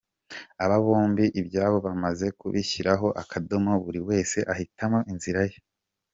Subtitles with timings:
[0.63, 5.57] Aba bombi ibyabo bamaze kubishyiraho akadomo buri wese ahitamo inzira ye.